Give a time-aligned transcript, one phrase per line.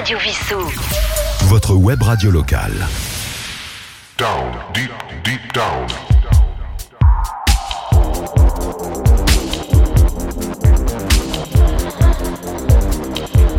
[0.00, 0.56] Radio Vissou.
[1.48, 2.72] Votre web radio locale.
[4.16, 4.90] Down, deep,
[5.22, 5.86] deep down.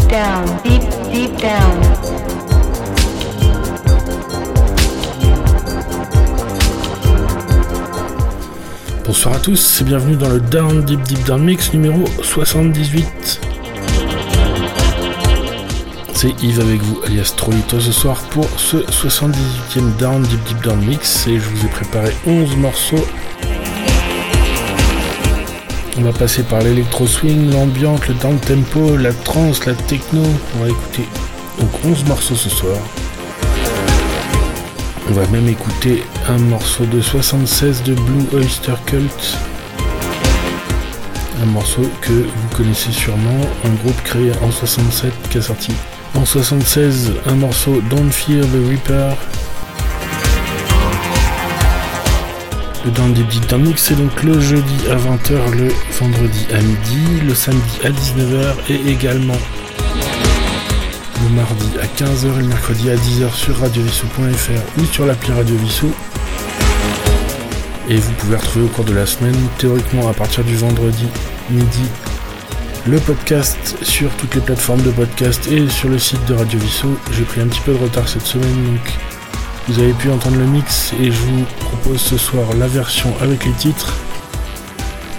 [0.10, 0.82] Down, deep,
[1.14, 1.80] deep down.
[9.06, 13.51] Bonsoir à tous et bienvenue dans le Down Deep Deep Down Mix numéro 78.
[16.22, 20.80] C'est Yves avec vous, alias Trollito, ce soir pour ce 78e Down Deep Deep Down
[20.86, 23.08] Mix et je vous ai préparé 11 morceaux.
[25.98, 30.22] On va passer par l'électro swing, l'ambiance, le down tempo, la trance, la techno.
[30.56, 31.08] On va écouter
[31.60, 32.78] donc 11 morceaux ce soir.
[35.10, 39.38] On va même écouter un morceau de 76 de Blue Oyster Cult.
[41.42, 45.72] Un morceau que vous connaissez sûrement, un groupe créé en 67 qui a sorti
[46.16, 49.16] en 76 un morceau Don't Fear the Reaper.
[52.86, 53.14] Le Down
[53.62, 55.68] Mix c'est donc le jeudi à 20h, le
[56.00, 59.38] vendredi à midi, le samedi à 19h et également
[61.24, 65.56] le mardi à 15h et le mercredi à 10h sur radiovissou.fr ou sur l'appli Radio
[65.58, 65.92] Vissou.
[67.90, 71.08] Et vous pouvez retrouver au cours de la semaine, théoriquement à partir du vendredi
[71.50, 71.84] midi,
[72.88, 76.98] le podcast sur toutes les plateformes de podcast et sur le site de Radio Vissou.
[77.12, 78.94] J'ai pris un petit peu de retard cette semaine, donc
[79.68, 83.46] vous avez pu entendre le mix et je vous propose ce soir la version avec
[83.46, 83.96] les titres.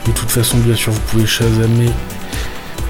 [0.07, 1.91] De toute façon, bien sûr, vous pouvez chasamer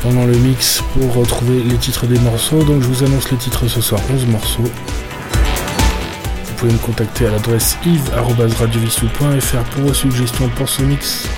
[0.03, 2.62] pendant le mix pour retrouver les titres des morceaux.
[2.65, 4.62] Donc je vous annonce les titres ce soir, 11 morceaux.
[4.62, 11.28] Vous pouvez me contacter à l'adresse yves.radiovissou.fr pour vos suggestions pour ce mix.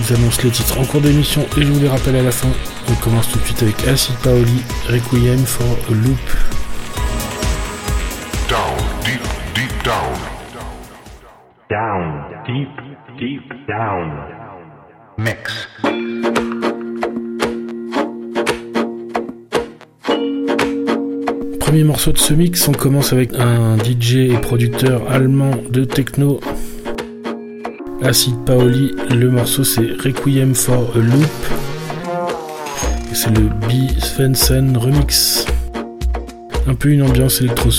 [0.00, 2.30] Je vous annonce les titres en cours d'émission et je vous les rappelle à la
[2.30, 2.48] fin.
[2.88, 6.16] On commence tout de suite avec Acid Paoli, Requiem for a Loop.
[8.48, 9.20] Down, deep,
[9.54, 10.16] deep down.
[11.68, 12.68] Down, deep,
[13.18, 14.10] deep down.
[15.18, 15.68] Mix.
[21.60, 26.40] Premier morceau de ce mix, on commence avec un DJ et producteur allemand de techno,
[28.02, 28.94] Acid Paoli.
[29.10, 31.26] Le morceau c'est Requiem for a Loop.
[33.12, 33.90] C'est le B.
[33.98, 35.44] Svensson remix.
[36.66, 37.70] Un peu une ambiance électro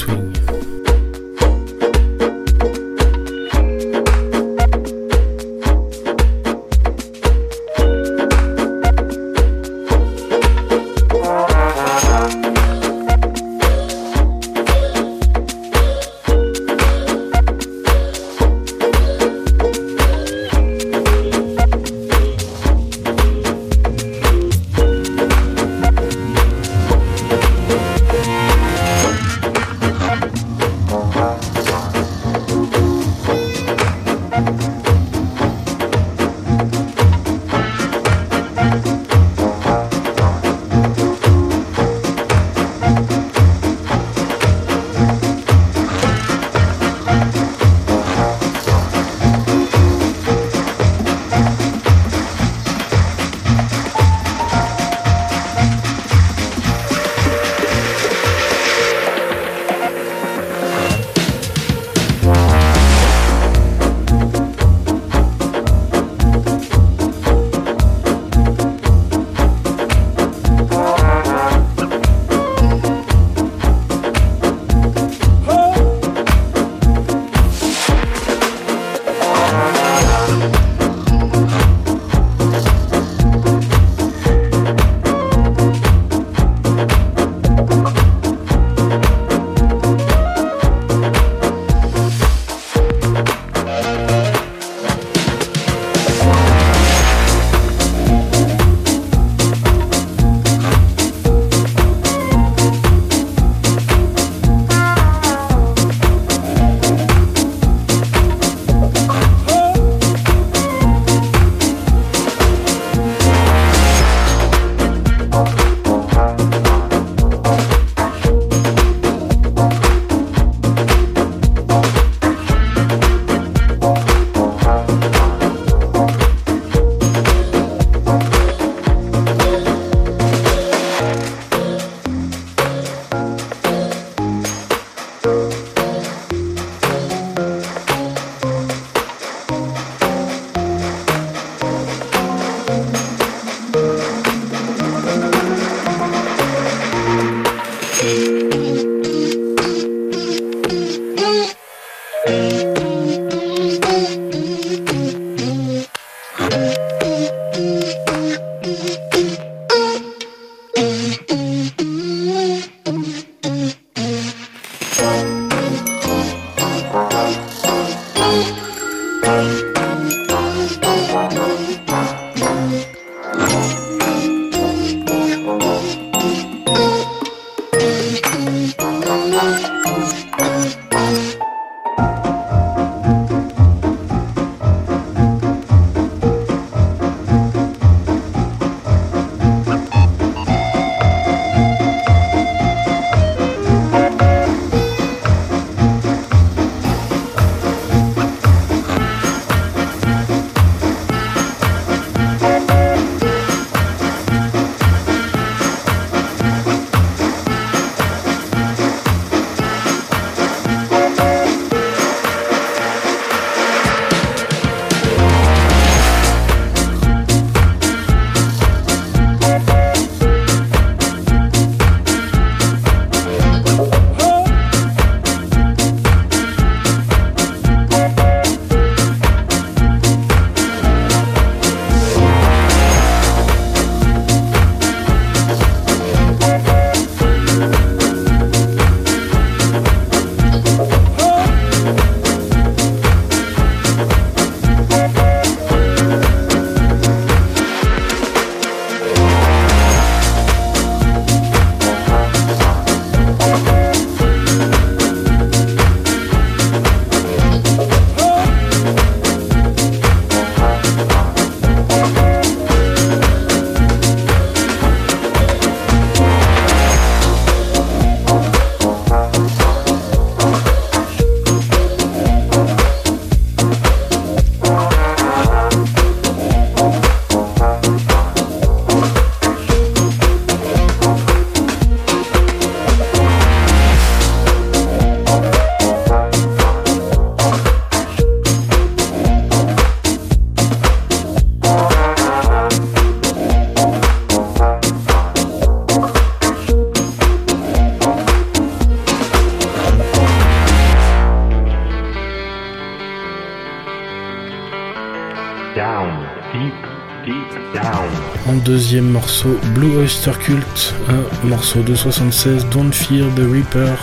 [309.21, 313.95] morceau Blue Oyster Cult, un morceau de 76 Don't Fear the Reaper.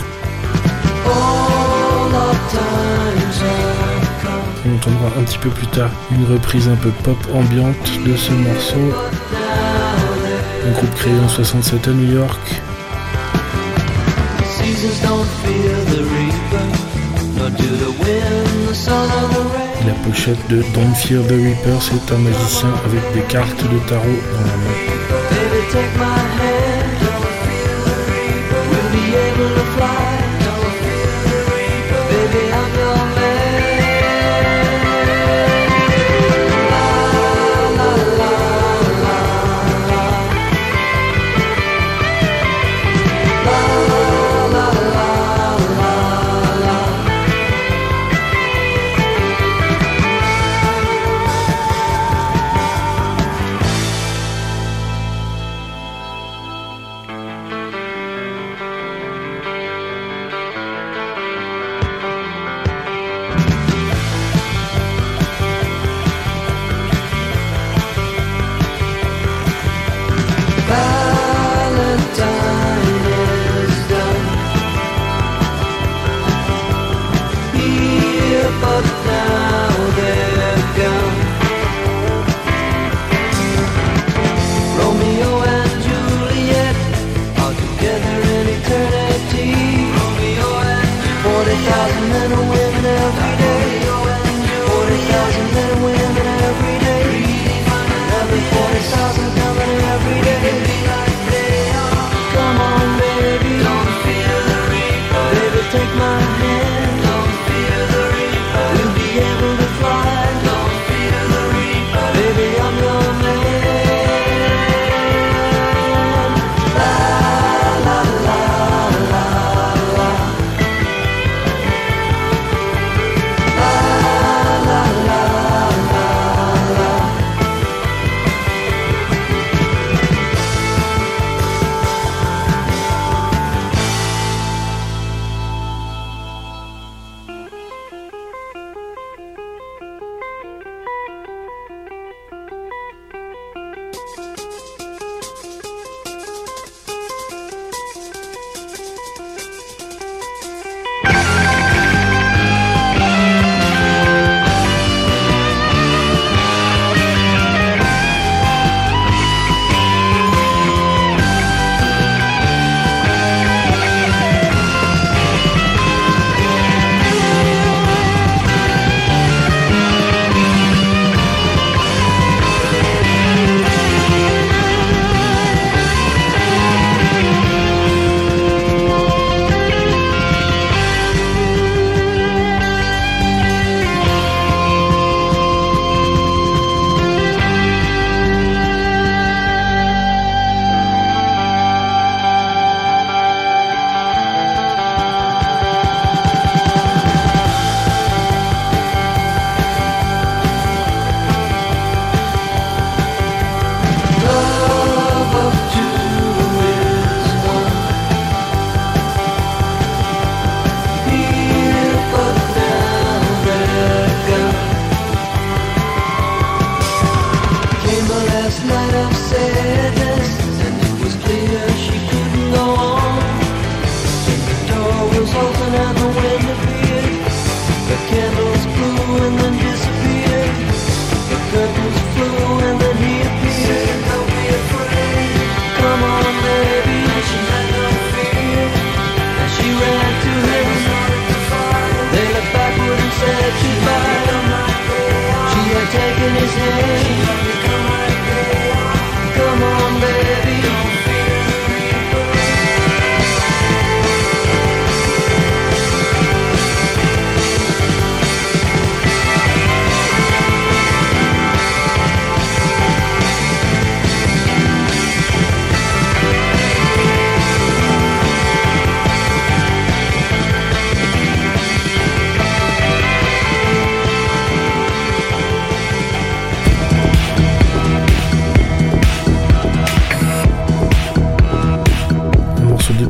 [4.65, 7.75] On entendra un petit peu plus tard une reprise un peu pop ambiante
[8.05, 8.93] de ce morceau.
[10.65, 12.61] Un groupe créé en 67 à New York.
[19.85, 24.05] La pochette de Don't Fear the Reaper, c'est un magicien avec des cartes de tarot
[24.05, 24.88] dans la main.
[25.71, 26.08] take my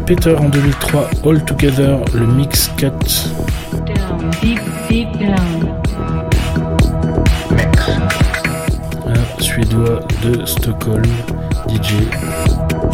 [0.09, 2.89] Peter en 2003, All Together, le mix cut.
[9.05, 11.05] Un suédois de Stockholm
[11.67, 12.88] DJ.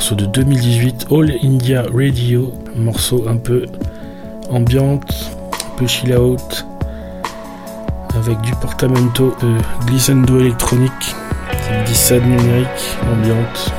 [0.00, 3.66] Morceau de 2018, All India Radio, morceau un peu
[4.48, 6.64] ambiante, un peu chill out,
[8.16, 11.14] avec du portamento de glissando électronique,
[11.84, 13.74] glissade numérique, ambiante.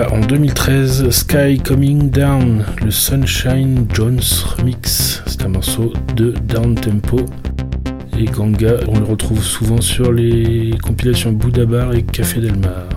[0.00, 4.20] En 2013, Sky Coming Down, le Sunshine Jones
[4.56, 5.22] remix.
[5.26, 7.20] C'est un morceau de down tempo.
[8.18, 12.91] Et Ganga, on le retrouve souvent sur les compilations Bouddha Bar et Café Del Mar.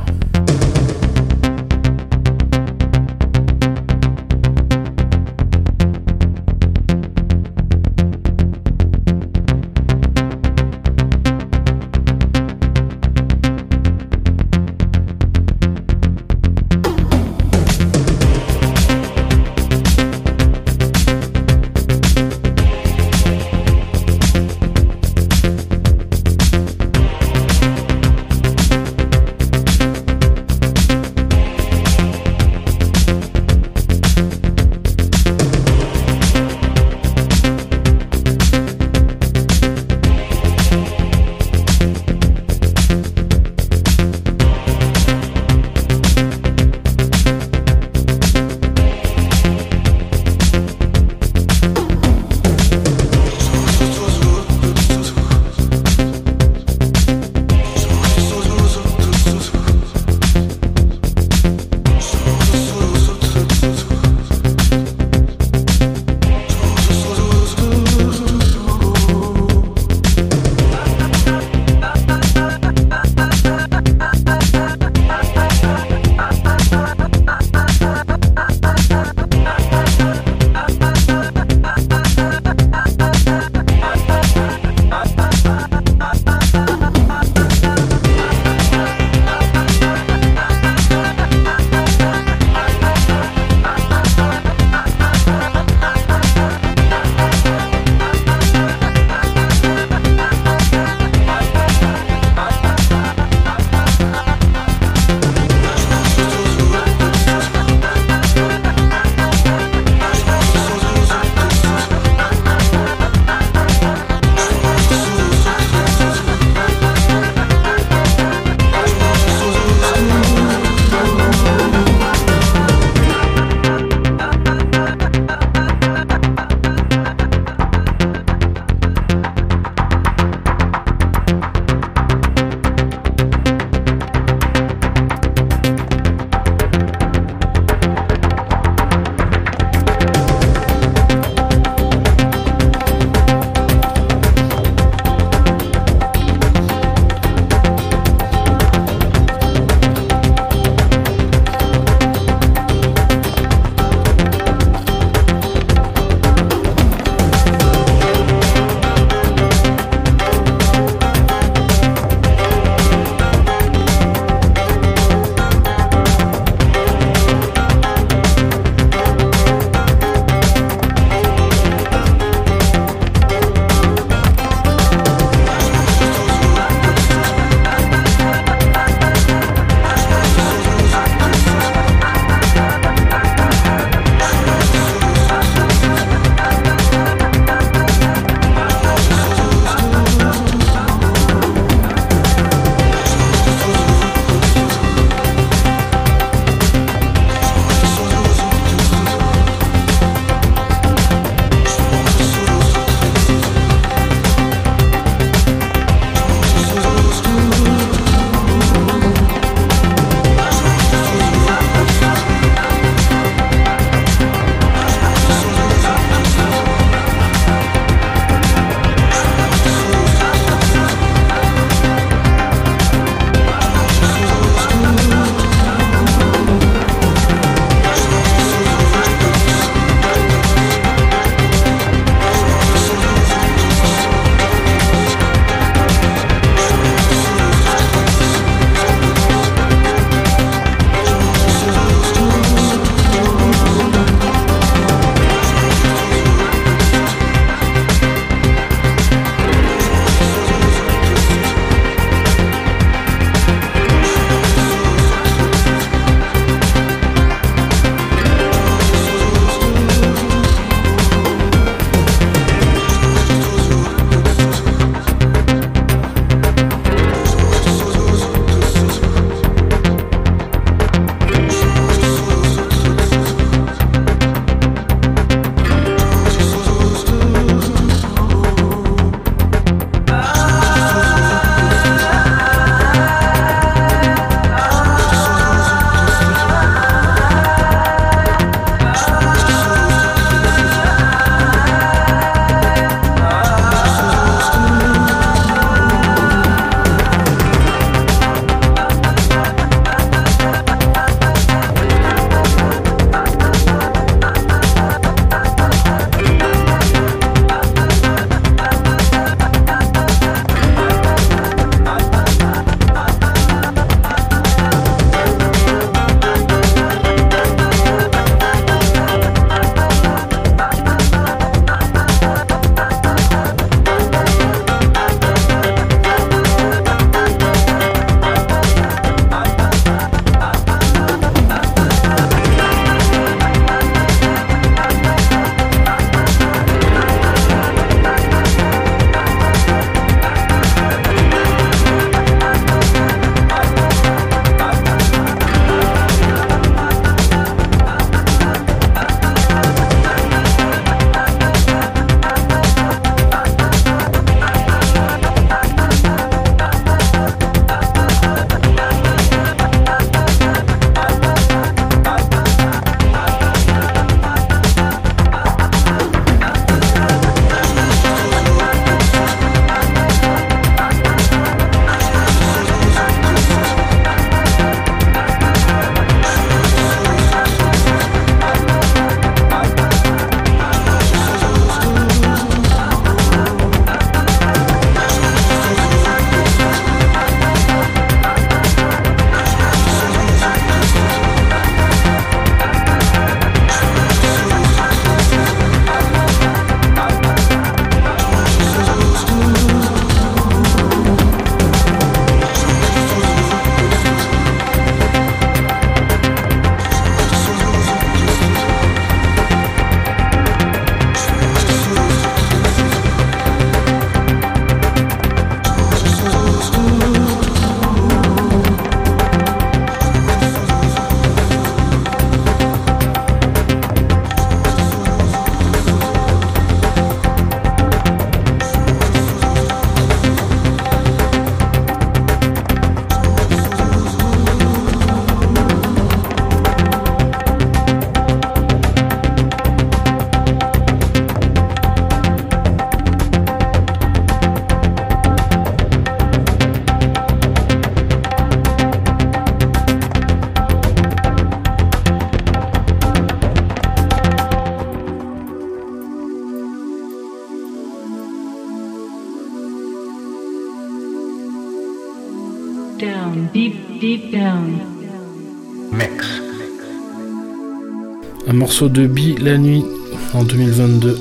[468.75, 469.85] morceau de Bi la nuit
[470.33, 471.17] en 2022.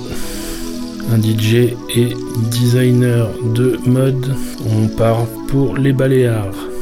[1.13, 2.13] Un DJ et
[2.51, 4.35] designer de mode.
[4.69, 6.74] On part pour les Baléares.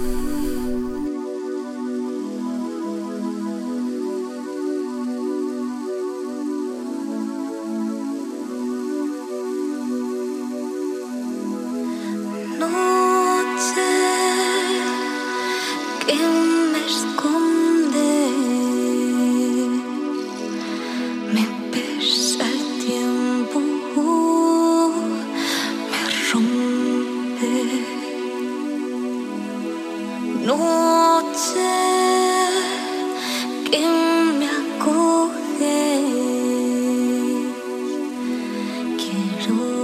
[39.42, 39.81] 什么？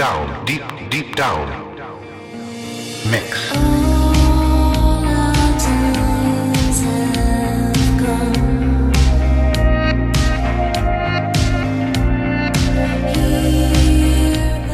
[0.00, 1.46] down, deep, deep down.
[3.10, 3.50] Mix.«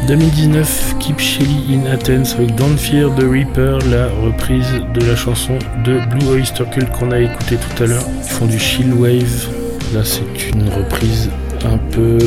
[0.06, 5.58] 2019, Keep Shelly in Athens avec Don't Fear the Reaper, la reprise de la chanson
[5.84, 8.06] de Blue Oyster Cult qu'on a écouté tout à l'heure.
[8.22, 9.48] Ils font du chill wave.
[9.92, 11.28] Là, c'est une reprise
[11.64, 12.18] un peu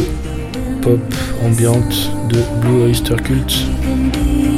[0.81, 1.01] pop
[1.45, 1.95] ambiante
[2.29, 4.48] de Blue Oyster Cult.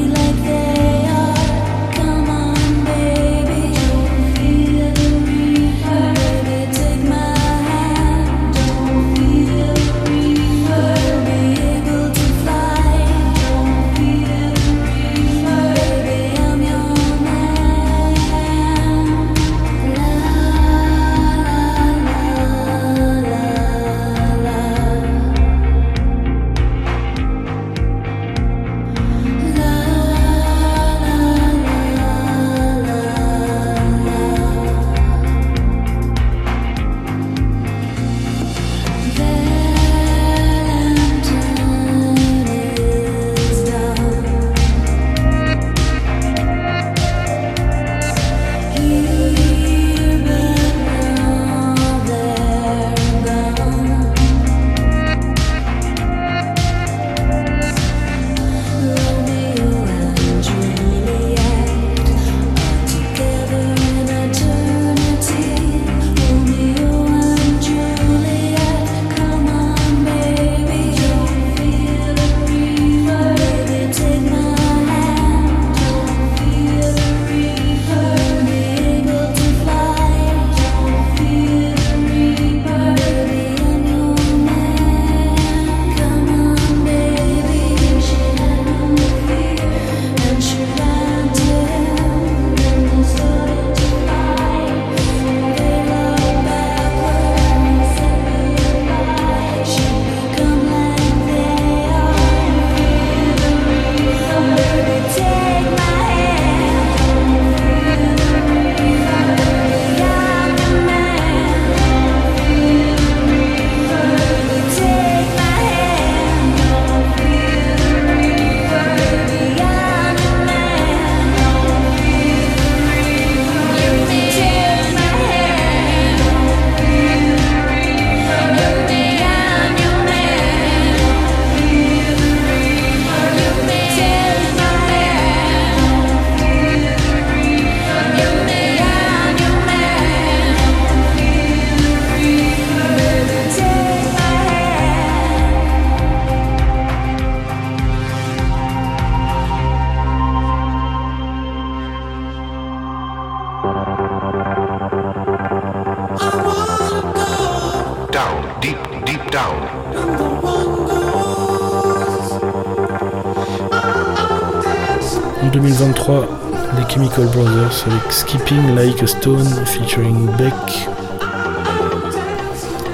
[167.88, 170.54] avec Skipping Like a Stone featuring Beck.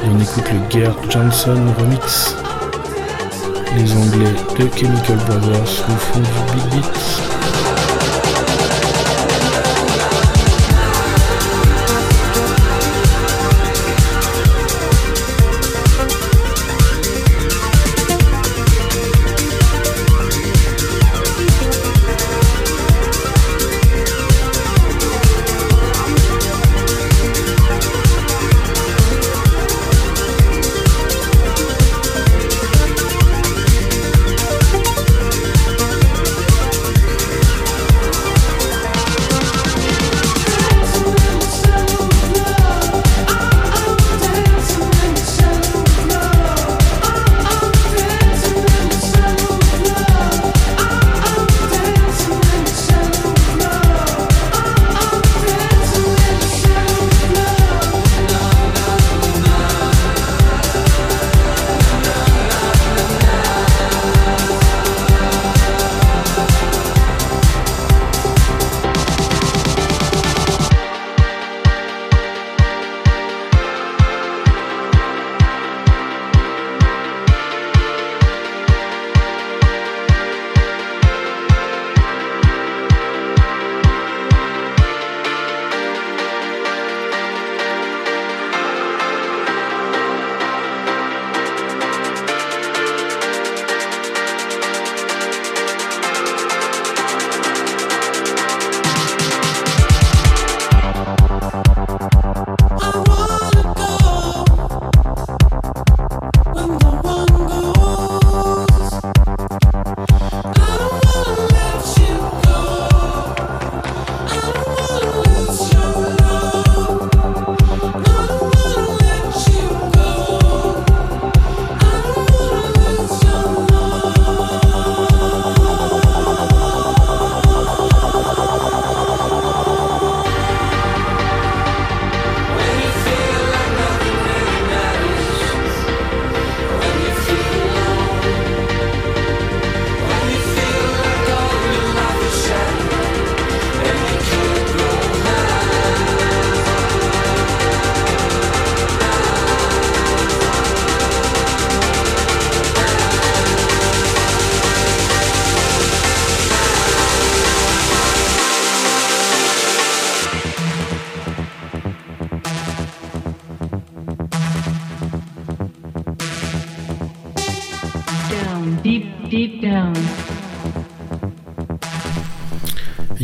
[0.03, 2.35] Et on écoute le Gare Johnson remix.
[3.75, 7.26] Les Anglais de Chemical Brothers nous font du big beat.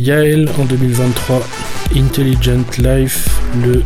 [0.04, 1.40] Yael en 2023,
[1.96, 3.82] Intelligent Life, le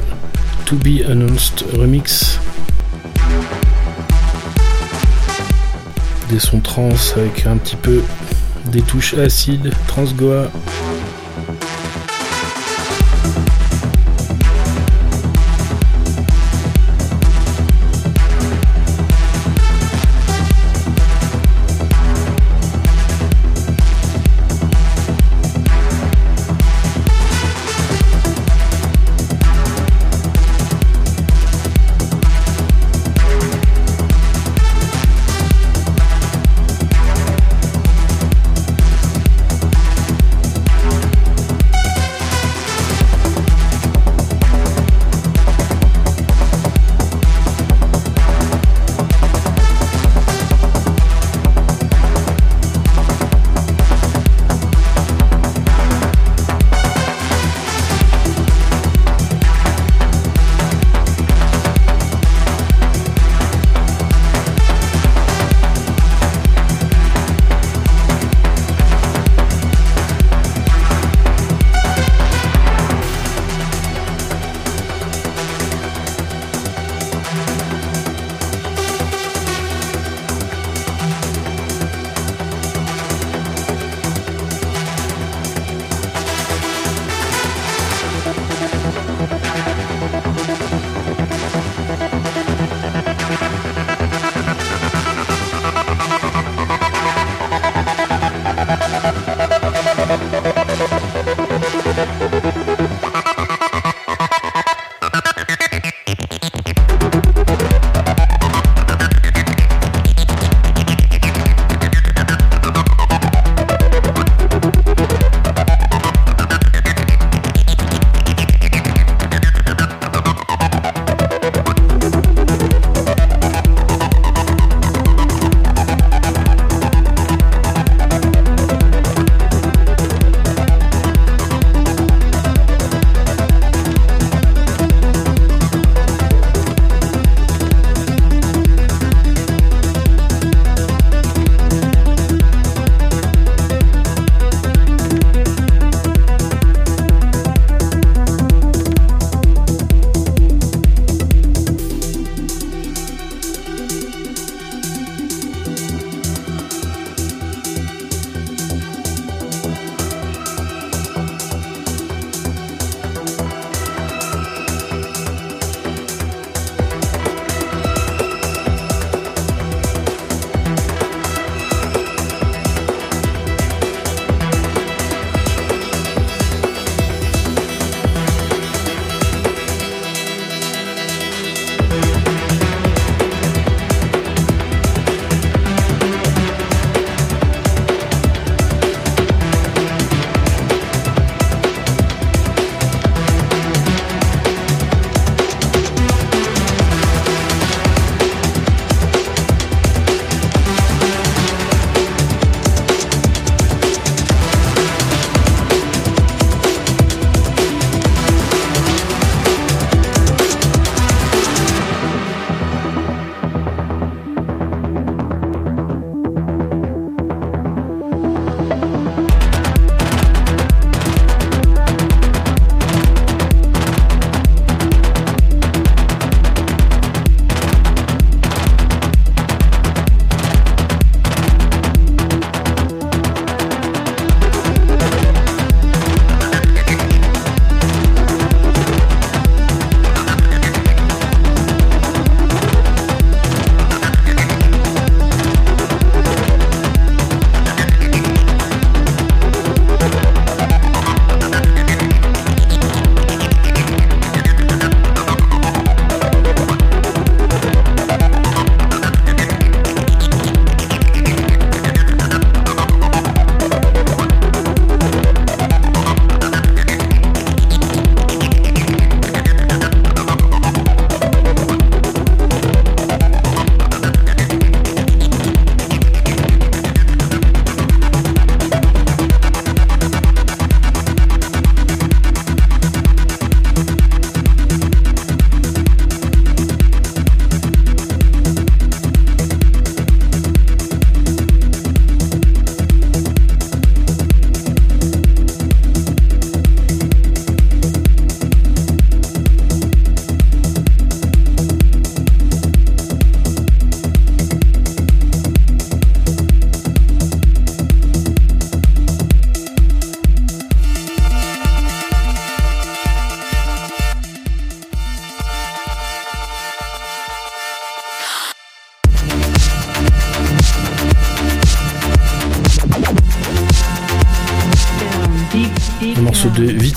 [0.64, 2.40] To Be Announced remix.
[6.28, 8.02] Des sons trans avec un petit peu
[8.72, 10.50] des touches acides, transgoa.
[10.50, 10.67] morceau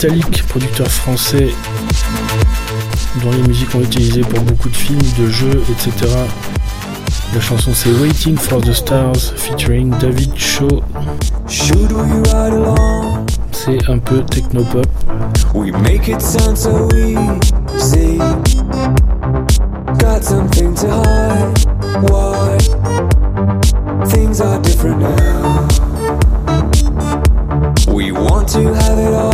[0.01, 1.49] Vitalik, producteur français
[3.21, 6.11] dont les musiques ont été utilisées pour beaucoup de films, de jeux, etc.
[7.35, 10.81] La chanson c'est Waiting for the Stars featuring David Shaw.
[13.51, 14.87] C'est un peu technopop.
[15.53, 18.17] We make it sound so easy.
[19.99, 21.59] Got something to hide.
[22.09, 22.57] Why?
[24.07, 25.67] Things are different now.
[27.93, 29.30] We want to have it all.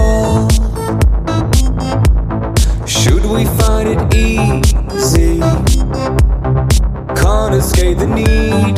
[3.33, 5.39] We find it easy?
[7.15, 8.77] Can't escape the need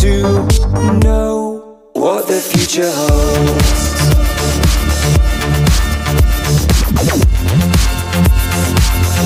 [0.00, 3.86] to know what the future holds.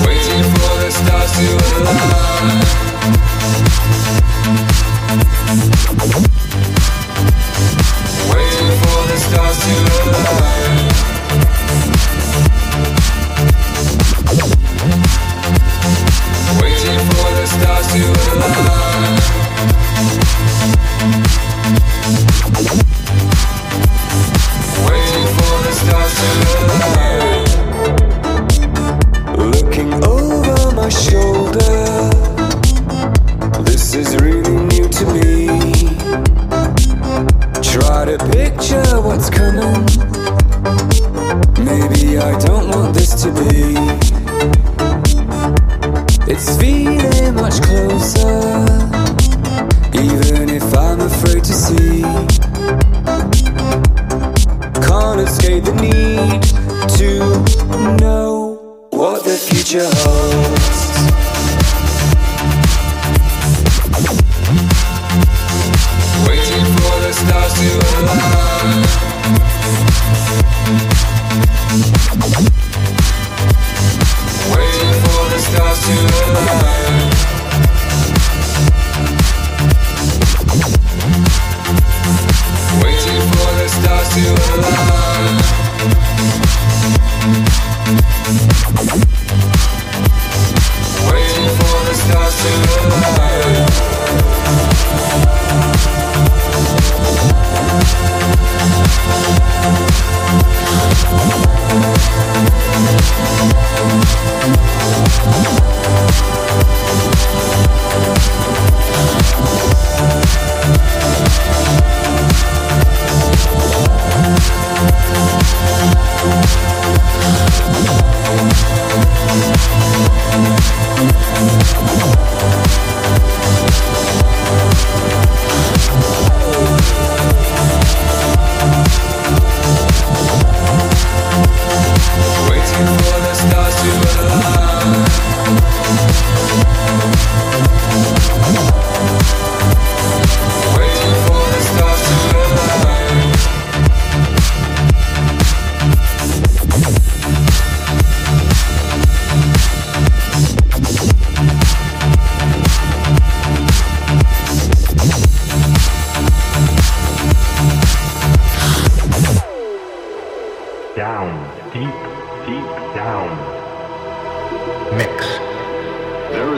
[0.05, 1.47] Waiting for the stars to
[1.89, 2.80] align.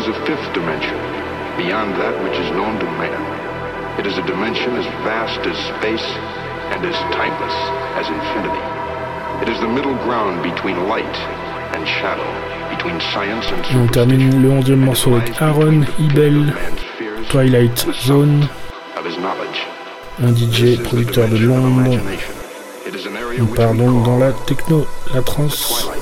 [0.03, 0.99] Is a fifth dimension,
[1.55, 3.21] beyond that which is known to man.
[3.99, 6.03] It is a dimension as vast as space
[6.75, 7.55] and as timeless
[7.95, 8.63] as infinity.
[9.43, 11.17] It is the middle ground between light
[11.73, 12.27] and shadow,
[12.75, 16.53] between science and Et on termine le 11e morceau avec Aaron Ibel,
[17.29, 18.47] Twilight Zone,
[20.21, 21.97] un DJ producteur de Londres.
[23.39, 25.92] On part donc dans la techno, la trance.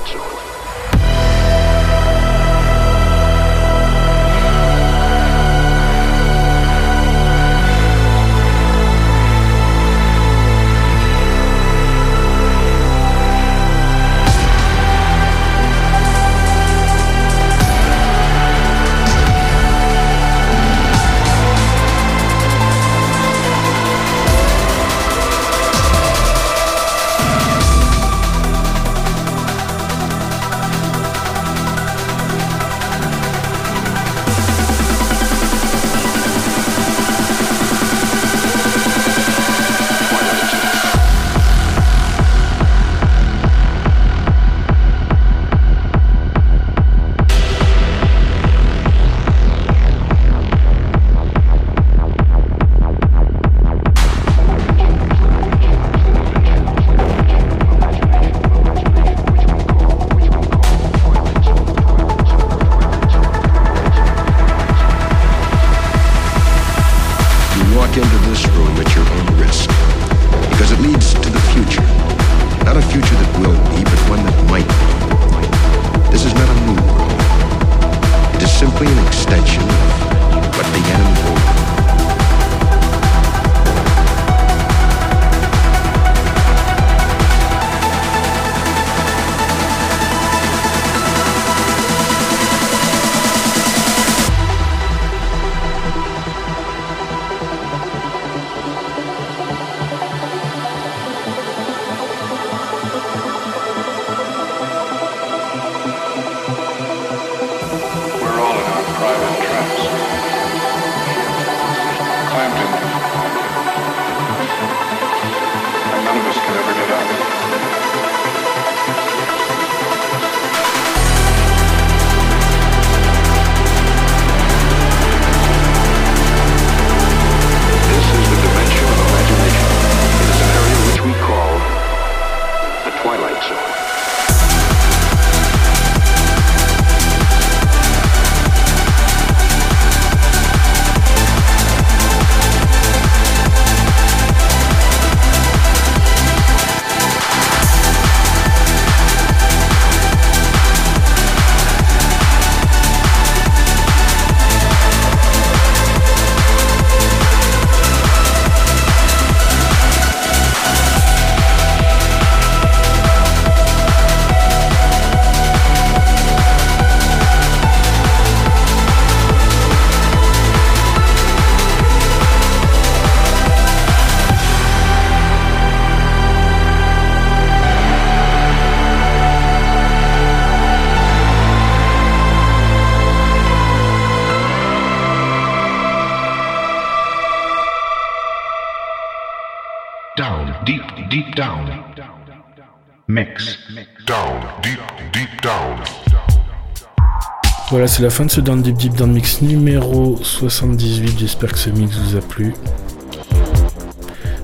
[197.82, 201.18] Voilà, c'est la fin de ce Down Deep Deep Down Mix numéro 78.
[201.18, 202.54] J'espère que ce mix vous a plu.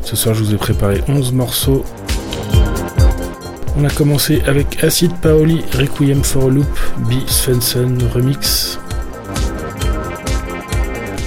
[0.03, 1.85] Ce soir, je vous ai préparé 11 morceaux.
[3.77, 6.67] On a commencé avec Acid Paoli, Requiem for a Loop,
[7.09, 7.13] B.
[7.29, 8.81] Svensson Remix.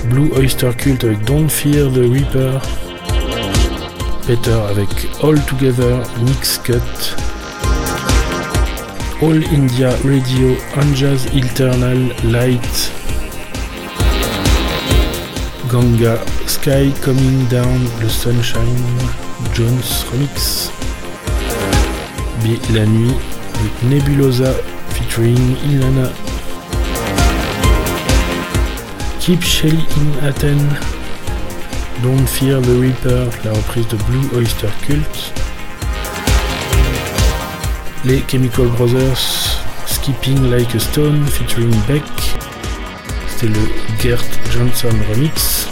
[0.10, 2.60] Blue Oyster Cult avec Don't Fear the Reaper.
[4.28, 4.90] Peter avec
[5.24, 6.76] All Together Mix Cut.
[9.22, 12.92] All India Radio Anjas Eternal Light.
[15.70, 16.18] Ganga
[16.48, 18.82] Sky Coming Down The Sunshine
[19.54, 20.72] Jones Remix.
[22.42, 23.16] B La Nuit
[23.60, 24.54] avec Nebulosa
[24.90, 26.10] featuring Ilana.
[29.20, 30.74] Keep Shelly in Athens.
[32.02, 35.41] Don't Fear the Reaper, la reprise de Blue Oyster Cult.
[38.04, 42.04] Les Chemical Brothers, Skipping Like a Stone featuring Beck.
[43.28, 43.60] C'était le
[44.00, 45.68] Gert Johnson remix.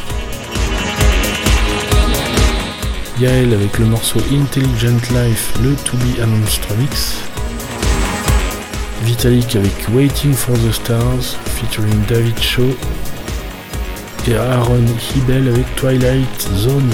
[3.19, 7.15] Yael avec le morceau Intelligent Life, le To Be Announced remix.
[9.05, 12.75] Vitalik avec Waiting for the Stars featuring David Shaw
[14.27, 16.93] et Aaron Hibel avec Twilight Zone.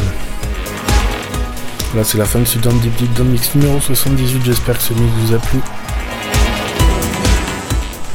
[1.95, 4.83] Là c'est la fin de ce Down Deep Deep Down Mix numéro 78, j'espère que
[4.83, 5.59] ce mix vous a plu.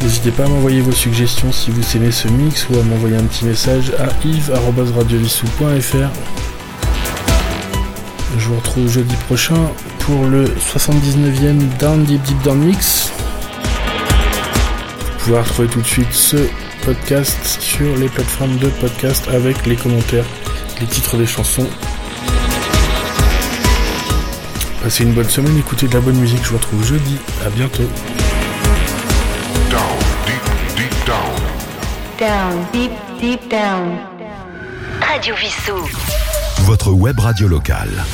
[0.02, 3.24] N'hésitez pas à m'envoyer vos suggestions si vous aimez ce mix ou à m'envoyer un
[3.24, 6.10] petit message à yves.radiovissou.fr
[8.36, 9.70] Je vous retrouve jeudi prochain
[10.00, 13.10] pour le 79e Down Deep Deep Down Mix.
[15.20, 16.36] Vous pouvez retrouver tout de suite ce
[16.84, 20.26] podcast sur les plateformes de podcast avec les commentaires,
[20.82, 21.66] les titres des chansons.
[24.82, 27.82] Passez une bonne semaine, écoutez de la bonne musique, je vous retrouve jeudi, à bientôt.
[29.70, 29.82] Down,
[30.26, 30.42] deep,
[30.74, 31.36] deep down.
[32.18, 33.98] Down, deep, deep down.
[35.02, 35.86] Radio Vissou.
[36.62, 38.04] Votre web radio locale.